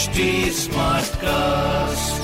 HD 0.00 0.24
Smartcast. 0.56 2.20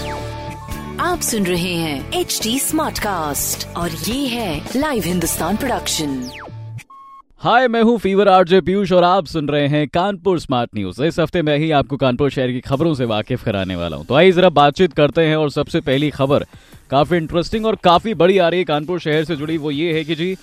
आप 1.01 1.21
सुन 1.21 1.47
रहे 1.47 1.75
हैं 1.75 2.13
एच 2.13 2.39
डी 2.43 2.59
स्मार्ट 2.59 2.99
कास्ट 2.99 3.67
और 3.77 3.91
ये 3.91 4.27
है 4.27 4.71
लाइव 4.77 5.03
हिंदुस्तान 5.07 5.57
प्रोडक्शन 5.57 6.31
हाय 7.41 7.69
मैं 7.69 7.83
हूँ 7.83 7.99
फीवर 7.99 8.29
आरजे 8.29 8.61
पीयूष 8.61 8.93
और 8.93 9.05
आप 9.05 9.27
सुन 9.27 9.49
रहे 9.49 9.67
हैं 9.69 9.87
कानपुर 9.89 10.39
स्मार्ट 10.41 10.71
न्यूज़ 10.75 11.03
इस 11.05 11.19
हफ़्ते 11.19 11.43
मैं 11.43 11.59
ही 11.59 11.71
आपको 11.71 11.97
कानपुर 11.97 12.31
शहर 12.31 12.53
की 12.53 12.61
खबरों 12.61 12.95
से 12.95 13.05
वाकिफ 13.05 13.45
कराने 13.45 13.77
वाला 13.77 13.97
हूँ। 13.97 14.07
तो 14.07 14.15
आइए 14.15 14.33
जरा 14.33 14.49
बातचीत 14.61 14.93
करते 14.93 15.27
हैं 15.27 15.37
और 15.37 15.51
सबसे 15.51 15.81
पहली 15.81 16.11
खबर 16.11 16.47
काफ़ी 16.91 17.17
इंटरेस्टिंग 17.17 17.67
और 17.67 17.77
काफ़ी 17.85 18.15
बड़ी 18.15 18.39
आ 18.39 18.49
रही 18.49 18.61
है 18.61 18.65
कानपुर 18.65 19.01
शहर 19.01 19.25
से 19.25 19.37
जुड़ी। 19.37 19.57
वो 19.59 19.71
ये 19.71 19.93
है 19.93 20.05
कि 20.05 20.15
जी 20.15 20.37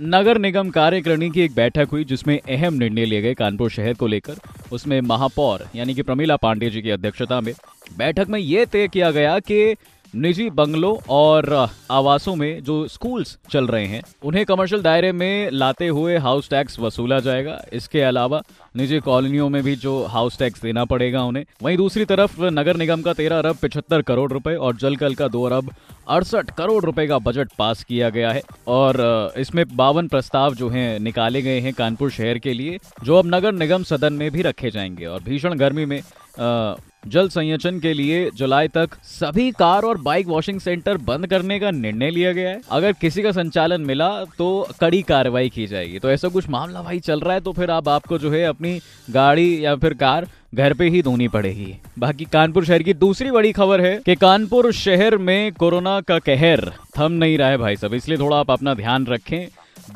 नगर 0.00 0.38
निगम 0.38 0.70
कार्यकारिणी 0.70 1.30
की 1.30 1.40
एक 1.40 1.54
बैठक 1.54 1.88
हुई, 1.92 2.04
जिसमें 2.04 2.40
अहम 2.48 2.74
निर्णय 2.74 3.04
लिए 3.04 3.22
गए 3.22 3.34
कानपुर 3.34 3.70
शहर 3.70 3.94
को 3.94 4.06
लेकर। 4.06 4.34
उसमें 4.72 5.00
महापौर, 5.00 5.68
यानी 5.76 5.94
कि 5.94 6.02
प्रमिला 6.02 6.36
पांडे 6.36 6.70
जी 6.70 6.82
की 6.82 6.90
अध्यक्षता 6.90 7.40
में। 7.40 7.52
बैठक 7.98 8.26
में 8.28 8.40
यह 8.40 8.64
तय 8.64 8.88
किया 8.88 9.10
गया 9.10 9.38
कि 9.38 9.74
निजी 10.14 10.50
बंगलों 10.50 10.96
और 11.08 11.68
आवासों 11.90 12.36
में 12.36 12.62
जो 12.62 12.88
स्कूल्स 12.88 13.38
चल 13.50 13.66
रहे 13.66 13.86
हैं, 13.86 14.02
उन्हें 14.24 14.44
कमर्शियल 14.44 14.82
दायरे 14.82 15.12
में 15.12 15.50
लाते 15.50 15.88
हुए 15.88 16.16
हाउस 16.16 16.50
टैक्स 16.50 16.80
वसूला 16.80 17.20
जाएगा। 17.20 17.64
इसके 17.72 18.00
अलावा 18.00 18.42
निजी 18.76 19.00
कॉलोनियों 19.00 19.48
में 19.48 19.62
भी 19.62 19.76
जो 19.76 20.04
हाउस 20.04 20.38
टैक्स 20.38 20.62
देना 20.62 20.84
पड़ेगा 20.84 21.22
उन्हें। 21.22 21.44
वहीं 21.62 21.76
दूसरी 21.76 22.04
तरफ़ 22.04 22.42
नगर 22.42 22.76
निगम 22.76 23.02
का 23.02 23.12
तेरह 23.12 23.38
अरब 23.38 23.56
पिछहत्तर 23.56 24.02
करोड़ 24.02 24.32
रुपए 24.32 24.54
और 24.54 24.76
जल 24.76 24.96
कल 24.96 25.14
का 25.14 25.28
दो 25.28 25.42
अरब 25.42 25.70
अड़सठ 26.08 26.50
करोड़ 26.50 26.84
रुपए 26.84 27.06
का 27.06 27.18
बजट 27.18 27.48
पास 27.58 27.84
किया 27.84 28.10
गया 28.10 28.32
है। 28.32 28.42
और 28.68 29.32
इसमें 29.38 29.76
बावन 29.76 30.08
प्रस्ताव 30.08 30.54
जो 30.54 30.68
हैं, 30.68 31.00
निकाले 31.00 31.42
गए 31.42 31.60
हैं 31.60 31.72
कानपुर 31.72 32.10
शहर 32.10 32.38
के 32.38 32.52
लिए, 32.52 32.78
जो 33.04 33.16
अब 33.16 33.26
नगर 33.26 33.52
निगम 33.52 33.82
सदन 33.82 34.12
में 34.12 34.30
भी 34.30 34.42
रखे 34.42 34.70
जाएँगे। 34.70 35.06
और 35.06 35.22
भीषण 35.22 35.54
गर्मी 35.54 35.84
में 35.84 36.02
जल 36.38 37.28
संयचन 37.28 37.78
के 37.80 37.92
लिए 37.94 38.30
जुलाई 38.36 38.68
तक 38.68 38.94
सभी 39.04 39.50
कार 39.50 39.82
और 39.82 39.98
बाइक 39.98 40.26
वॉशिंग 40.26 40.60
सेंटर 40.60 40.96
बंद 40.98 41.26
करने 41.26 41.58
का 41.60 41.70
निर्णय 41.70 42.10
लिया 42.10 42.32
गया 42.32 42.50
है। 42.50 42.60
अगर 42.70 42.92
किसी 42.92 43.22
का 43.22 43.32
संचालन 43.32 43.80
मिला 43.80 44.08
तो 44.38 44.48
कड़ी 44.80 45.02
कार्रवाई 45.02 45.48
की 45.48 45.66
जाएगी। 45.66 45.98
तो 45.98 46.10
ऐसा 46.10 46.28
कुछ 46.28 46.48
मामला 46.48 46.82
भाई 46.82 46.98
चल 47.00 47.20
रहा 47.20 47.34
है 47.34 47.40
तो 47.40 47.52
फिर 47.52 47.70
अब 47.70 47.88
आपको 47.88 48.18
जो 48.18 48.30
है 48.30 48.42
अपनी 48.44 48.78
गाड़ी 49.10 49.64
या 49.64 49.74
फिर 49.76 49.94
कार 49.94 50.26
घर 50.54 50.74
पे 50.74 50.88
ही 50.88 51.02
धोनी 51.02 51.28
पड़ेगी। 51.28 51.74
बाकी 51.98 52.24
कानपुर 52.24 52.64
शहर 52.64 52.82
की 52.82 52.94
दूसरी 52.96 53.30
बड़ी 53.30 53.52
खबर 53.52 53.80
है 53.80 53.96
कि 53.98 54.14
कानपुर 54.16 54.70
शहर 54.72 55.16
में 55.18 55.52
कोरोना 55.52 56.00
का 56.00 56.18
कहर 56.18 56.70
थम 56.98 57.12
नहीं 57.12 57.38
रहा 57.38 57.48
है 57.48 57.58
भाई 57.58 57.76
साहब 57.76 57.94
इसलिए 57.94 58.18
थोड़ा 58.18 58.36
आप 58.36 58.50
अपना 58.50 58.74
ध्यान 58.74 59.06
रखें। 59.06 59.46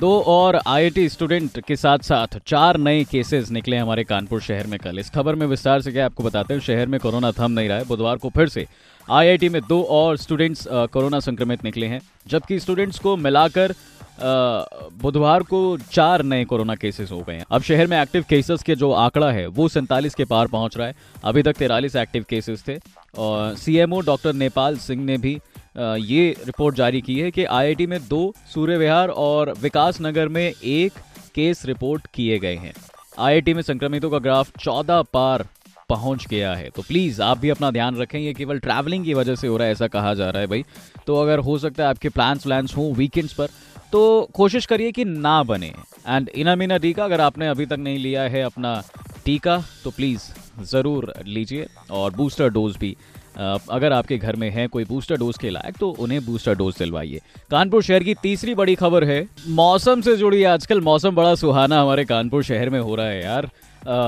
दो 0.01 0.21
और 0.23 0.57
आईआईटी 0.57 1.09
स्टूडेंट 1.09 1.59
के 1.61 1.77
साथ 1.77 1.99
साथ 1.99 2.39
चार 2.47 2.77
नए 2.77 3.03
केसेस 3.05 3.51
निकले 3.51 3.77
हमारे 3.77 4.05
कानपुर 4.05 4.41
शहर 4.41 4.67
में 4.67 4.79
कल। 4.79 4.99
इस 4.99 5.11
खबर 5.11 5.35
में 5.35 5.47
विस्तार 5.47 5.81
से 5.81 5.93
क्या 5.93 6.07
आपको 6.07 6.23
बताते 6.23 6.55
हैं? 6.55 6.61
शहर 6.61 6.87
में 6.87 6.99
कोरोना 7.01 7.31
थम 7.33 7.51
नहीं 7.51 7.69
रहा 7.69 7.79
है। 7.79 7.85
बुधवार 7.85 8.17
को 8.17 8.31
फिर 8.31 8.49
से 8.49 8.67
आईआईटी 9.09 9.49
में 9.49 9.61
दो 9.63 9.83
और 9.83 10.17
स्टूडेंट्स 10.17 10.67
कोरोना 10.71 11.21
संक्रमित 11.21 11.65
निकले 11.65 11.87
हैं। 11.87 12.01
जबकि 12.27 12.59
स्टूडेंट्स 12.59 12.99
को 12.99 13.17
मिलाकर 13.17 13.75
बुधवार 15.03 15.43
को 15.43 15.77
चार 15.93 16.23
नए 16.23 16.45
कोरोना 16.45 16.75
केसेस 16.75 17.11
हो 17.13 17.21
गए 17.21 17.35
हैं। 17.35 17.45
अब 17.51 17.63
शहर 17.63 17.87
में 17.87 18.01
एक्टिव 18.01 18.25
केसेस 18.29 18.63
के 18.63 18.75
जो 18.75 18.91
आंकड़ा 18.93 19.31
है, 19.31 19.47
वो 19.47 19.69
सैंतालीस 19.69 20.15
के 20.15 20.25
पार 20.25 20.47
पहुँच 20.47 20.77
रहा 20.77 20.87
है। 20.87 20.95
अभी 21.25 21.43
तक 21.43 21.57
तिरालीस 21.57 21.97
एक्टिव 21.97 22.25
केसेस 22.31 22.65
थे। 22.69 22.79
और 23.19 23.55
सीएमओ 23.57 24.01
डॉक्टर 24.01 24.33
नेपाल 24.35 24.77
सिंह 24.79 25.05
ने 25.05 25.17
भी 25.19 25.39
ये 25.75 26.29
रिपोर्ट 26.47 26.77
जारी 26.77 27.01
की 27.01 27.19
है 27.21 27.31
कि 27.31 27.45
आईआईटी 27.45 27.87
में 27.87 27.99
दो 28.09 28.35
सूर्य 28.55 28.77
विहार 28.77 29.09
और 29.09 29.53
विकास 29.61 29.99
नगर 30.01 30.29
में 30.29 30.43
एक 30.43 30.93
केस 31.35 31.65
रिपोर्ट 31.67 32.07
किए 32.15 32.39
गए 32.39 32.57
हैं। 32.57 32.73
आईआईटी 33.19 33.55
में 33.55 33.63
संक्रमितों 33.63 34.11
का 34.11 34.19
ग्राफ 34.19 34.53
14 34.59 35.03
पार 35.13 35.47
पहुँच 35.89 36.27
गया 36.27 36.55
है। 36.55 36.69
तो 36.71 36.83
प्लीज़ 36.83 37.21
आप 37.23 37.39
भी 37.39 37.51
अपना 37.51 37.71
ध्यान 37.71 37.97
रखें, 37.97 38.19
ये 38.19 38.33
केवल 38.35 38.59
ट्रैवलिंग 38.59 39.05
की 39.05 39.15
वजह 39.15 39.35
से 39.35 39.47
हो 39.47 39.57
रहा 39.57 39.67
है, 39.67 39.73
ऐसा 39.73 39.87
कहा 39.89 40.15
जा 40.15 40.31
रहा 40.31 40.41
है 40.41 40.47
भाई। 40.47 40.65
तो 41.07 41.17
अगर 41.17 41.39
हो 41.39 41.59
सकता 41.59 41.83
है 41.85 41.91
आपके 41.91 42.09
प्लान्स 42.09 42.47
व्लान्स 42.47 42.77
हों 42.77 42.93
वीकेंड्स 42.95 43.33
पर 43.33 43.49
तो 43.93 44.31
कोशिश 44.35 44.67
करिए 44.67 44.93
कि 44.93 45.05
ना 45.05 45.43
बने। 45.43 45.73
एंड 46.09 46.29
इना 46.29 46.55
मीना 46.57 46.79
टीका, 46.79 47.05
अगर 47.05 47.21
आपने 47.21 47.49
अभी 47.49 47.67
तक 47.67 47.79
नहीं 47.79 47.99
लिया 47.99 48.23
है 48.23 48.43
अपना 48.43 48.83
टीका 49.25 49.63
तो 49.85 49.91
प्लीज़ 49.91 50.23
ज़रूर 50.63 51.13
लीजिए 51.27 51.67
और 51.91 52.15
बूस्टर 52.15 52.49
डोज 52.51 52.77
भी 52.77 52.97
अगर 53.37 53.93
आपके 53.93 54.17
घर 54.19 54.37
में 54.37 54.49
है 54.51 54.67
कोई 54.69 54.85
बूस्टर 54.85 55.17
डोज 55.17 55.37
के 55.39 55.51
लायक 55.51 55.77
तो 55.77 55.89
उन्हें 55.99 56.25
बूस्टर 56.25 56.55
डोज 56.55 56.75
दिलवाइए। 56.79 57.21
कानपुर 57.51 57.83
शहर 57.83 58.03
की 58.05 58.15
तीसरी 58.15 58.55
बड़ी 58.55 58.75
खबर 58.75 59.05
है, 59.05 59.27
मौसम 59.51 60.01
से 60.01 60.17
जुड़ी 60.17 60.43
आजकल, 60.45 60.81
मौसम 60.81 61.15
बड़ा 61.15 61.35
सुहाना 61.35 61.81
हमारे 61.81 62.05
कानपुर 62.05 62.43
शहर 62.45 62.71
में 62.71 62.81
हो 62.81 62.95
रहा 62.95 63.07
है 63.07 63.23
यार। 63.23 63.51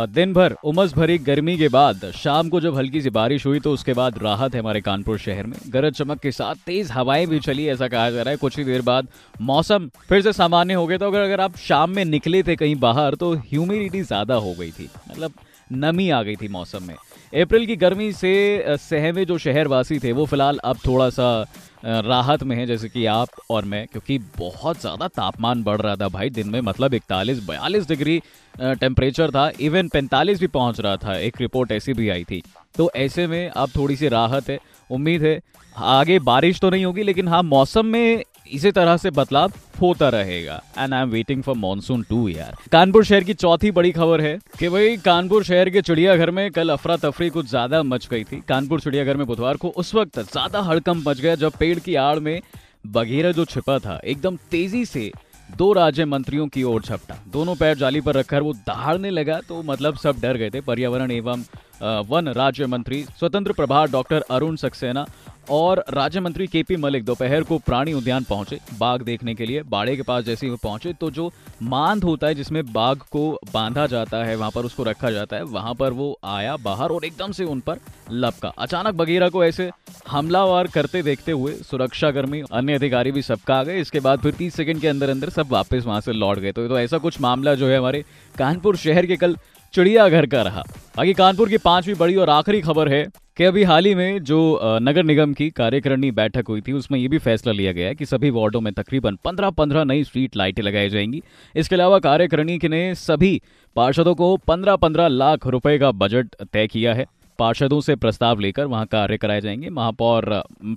दिन 0.08 0.32
भर 0.32 0.54
उमस 0.64 0.92
भरी 0.94 1.16
गर्मी 1.20 1.56
के 1.58 1.68
बाद, 1.68 2.10
शाम 2.14 2.48
को 2.48 2.60
जब 2.60 2.76
हल्की 2.76 3.00
सी 3.00 3.10
बारिश 3.10 3.46
हुई 3.46 3.60
तो 3.60 3.72
उसके 3.72 3.92
बाद 3.92 4.18
राहत 4.22 4.54
है 4.54 4.60
हमारे 4.60 4.80
कानपुर 4.80 5.18
शहर 5.18 5.46
में। 5.46 5.56
गरज 5.68 5.94
चमक 5.94 6.18
के 6.18 6.32
साथ 6.32 6.54
तेज 6.66 6.90
हवाएँ 6.90 7.26
भी 7.26 7.40
चली, 7.40 7.66
ऐसा 7.68 7.88
कहा 7.88 8.10
जा 8.10 8.22
रहा 8.22 8.30
है। 8.30 8.36
कुछ 8.36 8.58
ही 8.58 8.64
देर 8.64 8.82
बाद 8.82 9.08
मौसम 9.42 9.88
फिर 10.08 10.22
से 10.22 10.32
सामान्य 10.34 10.74
हो 10.74 10.86
गया 10.86 10.98
तो 10.98 11.06
अगर 11.06 11.22
अगर 11.22 11.40
आप 11.40 11.56
शाम 11.58 11.90
में 11.90 12.04
निकले 12.04 12.42
थे 12.42 12.56
कहीं 12.56 12.76
बाहर 12.78 13.14
तो 13.14 13.34
ह्यूमिडिटी 13.34 14.02
ज़्यादा 14.02 14.34
हो 14.36 14.54
गई 14.54 14.70
थी। 14.70 14.88
मतलब 15.10 15.32
नमी 15.70 16.08
आ 16.10 16.22
गई 16.22 16.36
थी 16.36 16.48
मौसम 16.48 16.82
में। 16.82 16.94
अप्रैल 17.34 17.66
की 17.66 17.76
गर्मी 17.76 18.12
से 18.12 18.64
सहमे 18.70 19.24
जो 19.24 19.38
शहरवासी 19.38 19.98
थे, 19.98 20.12
वो 20.12 20.24
फ़िलहाल 20.26 20.58
अब 20.64 20.78
थोड़ा 20.86 21.08
सा 21.10 21.46
राहत 21.84 22.42
में 22.42 22.54
है, 22.56 22.66
जैसे 22.66 22.88
कि 22.88 23.04
आप 23.06 23.28
और 23.50 23.64
मैं, 23.64 23.86
क्योंकि 23.86 24.18
बहुत 24.38 24.80
ज़्यादा 24.80 25.08
तापमान 25.10 25.62
बढ़ 25.62 25.80
रहा 25.80 25.96
था 25.96 26.08
भाई 26.08 26.30
दिन 26.30 26.48
में 26.48 26.60
मतलब 26.60 26.94
इकतालीस, 26.94 27.46
बयालीस 27.48 27.88
डिग्री 27.88 28.20
टेम्परेचर 28.54 29.30
था। 29.30 29.50
इवन 29.60 29.88
पैंतालीस 29.88 30.40
भी 30.40 30.46
पहुँच 30.48 30.80
रहा 30.80 30.96
था, 30.96 31.16
एक 31.16 31.40
रिपोर्ट 31.40 31.72
ऐसी 31.72 31.92
भी 31.92 32.08
आई 32.08 32.24
थी। 32.24 32.42
तो 32.76 32.90
ऐसे 32.96 33.26
में 33.26 33.48
अब 33.48 33.70
थोड़ी 33.76 33.96
सी 33.96 34.08
राहत 34.08 34.48
है, 34.50 34.58
उम्मीद 34.90 35.22
है। 35.22 35.40
आगे 35.76 36.18
बारिश 36.20 36.60
तो 36.60 36.70
नहीं 36.70 36.84
होगी, 36.84 37.02
लेकिन 37.02 37.28
हाँ 37.28 37.42
मौसम 37.42 37.86
में 37.86 38.22
इसी 38.54 38.70
तरह 38.72 38.96
से 38.96 39.10
बदलाव 39.12 39.52
होता 39.80 40.08
रहेगा। 40.08 40.60
And 40.78 40.94
I 40.94 41.02
am 41.02 41.10
waiting 41.10 41.42
for 41.42 41.56
monsoon 41.56 42.02
too 42.02 42.26
यार। 42.28 42.56
कानपुर 42.72 43.04
शहर 43.04 43.24
की 43.24 43.34
चौथी 43.34 43.70
बड़ी 43.70 43.92
खबर 43.92 44.20
है 44.20 44.38
कि 44.58 44.68
भाई, 44.68 44.96
कानपुर 44.98 45.44
शहर 45.44 45.70
के 45.70 45.82
चिड़ियाघर 45.82 46.30
में 46.30 46.50
कल 46.52 46.70
अफरा 46.70 46.96
तफरी 46.98 47.28
कुछ 47.30 47.48
ज़्यादा 47.48 47.82
मच 47.84 48.08
गई 48.10 48.24
थी। 48.24 48.40
कानपुर 48.48 48.80
चिड़ियाघर 48.80 49.16
में 49.16 49.26
बुधवार 49.26 49.56
को 49.56 49.68
उस 49.76 49.94
वक्त 49.94 50.18
ज़्यादा 50.20 50.60
हड़कंप 50.62 51.08
मच 51.08 51.20
गया 51.20 51.34
जब 51.36 51.58
पेड़ 51.58 51.78
की 51.78 51.94
आड़ 51.96 52.18
में 52.20 52.40
बघेरा 52.88 53.30
जो 53.32 53.44
छिपा 53.46 53.78
था, 53.78 54.00
एकदम 54.04 54.36
तेज़ी 54.50 54.84
से 54.86 55.10
दो 55.48 55.72
राज्य 55.72 56.04
मंत्रियों 56.04 56.46
की 56.48 56.62
ओर 56.64 56.82
झपटा। 56.82 57.16
दोनों 57.28 57.54
पैर 57.56 57.76
जाली 57.76 58.00
पर 58.00 58.14
रखकर 58.14 58.42
वो 58.42 58.52
दहाड़ने 58.66 59.10
लगा 59.10 59.40
तो 59.48 59.62
मतलब 59.64 59.96
सब 59.98 60.20
डर 60.20 60.36
गए 60.36 60.50
थे। 60.50 60.60
पर्यावरण 60.62 61.10
एवं 61.12 61.42
वन 61.84 62.28
राज्य 62.28 62.66
मंत्री 62.66 63.02
स्वतंत्र 63.18 63.52
प्रभार 63.52 63.90
डॉक्टर 63.90 64.24
अरुण 64.30 64.56
सक्सेना 64.56 65.06
और 65.50 65.84
राज्य 65.90 66.20
मंत्री 66.20 66.46
के 66.46 66.62
पी 66.62 66.76
मलिक 66.76 67.04
दोपहर 67.04 67.42
को 67.42 67.58
प्राणी 67.58 67.92
उद्यान 67.92 68.24
पहुँचे 68.24 68.58
बाघ 68.78 69.00
देखने 69.02 69.34
के 69.34 69.46
लिए 69.46 69.62
बाड़े 69.62 69.96
के 69.96 70.02
पास 70.02 70.24
जैसे 70.24 70.46
ही 70.46 70.50
वो 70.50 70.56
पहुँचे 70.62 70.92
तो 70.92 71.10
जो 71.10 71.30
मांद 71.62 72.04
होता 72.04 72.26
है 72.26 72.34
जिसमें 72.34 72.62
बाघ 72.72 72.96
को 73.10 73.30
बांधा 73.54 73.86
जाता 73.86 74.24
है 74.24 74.36
वहाँ 74.36 74.50
पर 74.50 74.64
उसको 74.64 74.82
रखा 74.82 75.10
जाता 75.10 75.36
है 75.36 75.42
वहाँ 75.42 75.74
पर 75.74 75.92
वो 75.92 76.18
आया 76.24 76.56
बाहर 76.56 76.90
और 76.90 77.04
एकदम 77.04 77.32
से 77.32 77.44
उन 77.44 77.60
पर 77.60 77.80
लपका। 78.10 78.52
अचानक 78.58 78.94
बगीरा 78.94 79.28
को 79.28 79.44
ऐसे 79.44 79.70
हमलावार 80.08 80.66
करते 80.66 81.02
देखते 81.02 81.32
हुए 81.32 81.52
सुरक्षाकर्मी 81.70 82.42
अन्य 82.52 82.74
अधिकारी 82.74 83.12
भी 83.12 83.22
सबका 83.22 83.54
आ 83.54 83.62
गए 83.64 83.80
इसके 83.80 84.00
बाद 84.00 84.20
फिर 84.20 84.32
तीस 84.32 84.54
सेकंड 84.54 84.80
के 84.80 84.88
अंदर 84.88 85.10
अंदर 85.10 85.30
सब 85.30 85.50
वापस 85.50 85.84
वहाँ 85.86 86.00
से 86.00 86.12
लौट 86.12 86.38
गए। 86.38 86.52
तो, 86.52 86.68
तो 86.68 86.78
ऐसा 86.78 86.98
कुछ 86.98 87.20
मामला 87.20 87.54
जो 87.54 87.68
है 87.68 87.78
हमारे 87.78 88.04
कानपुर 88.38 88.76
शहर 88.76 89.06
के 89.06 89.16
कल 89.16 89.36
चिड़ियाघर 89.74 90.26
का 90.26 90.42
रहा। 90.42 90.62
बाकी 90.96 91.12
कानपुर 91.14 91.48
की 91.48 91.58
पांचवी 91.58 91.94
बड़ी 91.94 92.14
और 92.16 92.30
आखिरी 92.30 92.60
खबर 92.60 92.88
है 92.88 93.06
कि 93.36 93.44
अभी 93.44 93.62
हाल 93.62 93.84
ही 93.84 93.94
में 93.94 94.22
जो 94.24 94.38
नगर 94.82 95.04
निगम 95.04 95.32
की 95.32 95.48
कार्यकारिणी 95.50 96.10
बैठक 96.10 96.48
हुई 96.48 96.60
थी, 96.60 96.72
उसमें 96.72 96.98
ये 96.98 97.08
भी 97.08 97.18
फैसला 97.18 97.52
लिया 97.52 97.72
गया 97.72 97.88
है 97.88 97.94
कि 97.94 98.06
सभी 98.06 98.30
वार्डों 98.30 98.60
में 98.60 98.72
तकरीबन 98.72 99.16
15-15 99.24 99.84
नई 99.84 100.04
स्ट्रीट 100.04 100.36
लाइटें 100.36 100.62
लगाई 100.62 100.88
जाएँगी। 100.88 101.22
इसके 101.54 101.74
अलावा 101.74 101.98
कार्यकारिणी 101.98 102.58
ने 102.64 102.94
सभी 102.94 103.40
पार्षदों 103.76 104.14
को 104.14 104.36
15-15 104.46 105.08
लाख 105.08 105.46
रुपए 105.46 105.78
का 105.78 105.90
बजट 105.92 106.34
तय 106.52 106.66
किया 106.66 106.94
है। 106.94 107.06
पार्षदों 107.38 107.80
से 107.80 107.94
प्रस्ताव 107.96 108.40
लेकर 108.40 108.66
वहाँ 108.66 108.86
कार्य 108.86 109.16
कराए 109.16 109.40
जाएँगे। 109.40 109.70
महापौर 109.70 110.24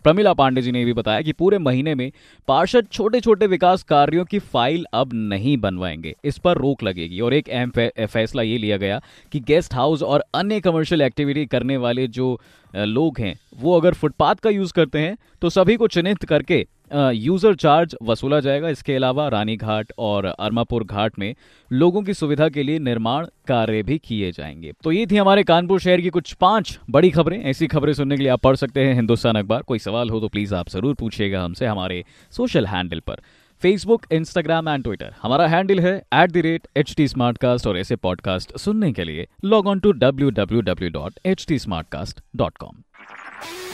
प्रमिला 0.03 0.33
पांडे 0.33 0.61
जी 0.61 0.71
ने 0.71 0.83
भी 0.85 0.93
बताया 0.93 1.21
कि 1.21 1.33
पूरे 1.33 1.57
महीने 1.59 1.95
में 1.95 2.11
पार्षद 2.47 2.87
छोटे 2.91 3.19
छोटे 3.19 3.47
विकास 3.47 3.83
कार्यों 3.83 4.25
की 4.25 4.39
फ़ाइल 4.39 4.85
अब 4.93 5.13
नहीं 5.13 5.57
बनवाएँगे। 5.57 6.15
इस 6.23 6.37
पर 6.37 6.57
रोक 6.57 6.83
लगेगी 6.83 7.19
और 7.19 7.33
एक 7.33 7.49
अहम 7.49 7.71
फैसला 8.05 8.41
ये 8.41 8.57
लिया 8.57 8.77
गया 8.77 9.01
कि 9.31 9.39
गेस्ट 9.39 9.73
हाउस 9.73 10.03
और 10.03 10.23
अन्य 10.33 10.59
कमर्शियल 10.59 11.01
एक्टिविटी 11.01 11.45
करने 11.45 11.77
वाले 11.77 12.07
जो 12.09 12.39
लोग 12.73 13.19
हैं, 13.19 13.37
वो 13.57 13.79
अगर 13.79 13.93
फुटपाथ 13.93 14.35
का 14.35 14.49
यूज़ 14.49 14.73
करते 14.73 14.99
हैं 14.99 15.17
तो 15.41 15.49
सभी 15.49 15.75
को 15.75 15.87
चिन्हित 15.87 16.23
करके 16.25 16.65
यूज़र 16.91 17.55
चार्ज 17.55 17.95
वसूला 18.03 18.39
जाएगा। 18.39 18.69
इसके 18.69 18.95
अलावा 18.95 19.27
रानी 19.27 19.55
घाट 19.55 19.91
और 19.97 20.25
अरमापुर 20.25 20.83
घाट 20.83 21.19
में 21.19 21.33
लोगों 21.71 22.01
की 22.01 22.13
सुविधा 22.13 22.49
के 22.49 22.63
लिए 22.63 22.79
निर्माण 22.79 23.25
कार्य 23.47 23.83
भी 23.83 23.97
किए 23.97 24.31
जाएँगे। 24.31 24.71
तो 24.83 24.91
ये 24.91 25.05
थी 25.05 25.17
हमारे 25.17 25.43
कानपुर 25.43 25.79
शहर 25.79 26.01
की 26.01 26.09
कुछ 26.09 26.33
पाँच 26.33 26.77
बड़ी 26.89 27.09
खबरें। 27.09 27.41
ऐसी 27.43 27.67
खबरें 27.67 27.93
सुनने 27.93 28.17
के 28.17 28.23
लिए 28.23 28.31
आप 28.31 28.41
पढ़ 28.41 28.55
सकते 28.55 28.85
हैं 28.85 28.93
हिंदुस्तान 28.93 29.35
अखबार। 29.35 29.61
कोई 29.61 29.79
सवाल 29.79 30.09
हो 30.09 30.19
तो 30.19 30.27
प्लीज़ 30.27 30.55
आप 30.55 30.69
ज़रूर 30.69 30.93
पूछिएगा 30.93 31.43
हमसे 31.43 31.65
हमारे 31.65 32.03
सोशल 32.31 32.65
हैंडल 32.65 32.99
पर। 32.99 33.21
फेसबुक 33.61 34.05
इंस्टाग्राम 34.11 34.67
एंड 34.69 34.83
ट्विटर 34.83 35.13
हमारा 35.21 35.47
हैंडल 35.47 35.79
है 35.79 35.95
at 36.13 36.31
the 36.31 36.37
rate 36.37 36.67
H 36.77 36.93
T 36.97 37.07
और 37.67 37.77
ऐसे 37.77 37.95
पॉडकास्ट 37.95 38.57
सुनने 38.57 38.91
के 38.93 39.03
लिए 39.03 39.27
log 39.45 39.67
on 39.67 39.79
to 39.79 39.91
W 39.91 40.29
W 40.29 40.61
W 40.61 40.89
dot 40.89 41.19
H 41.25 41.45
T 41.47 41.59
smart 41.59 41.87
cast 41.89 42.21
dot 42.35 42.57
com 42.57 42.83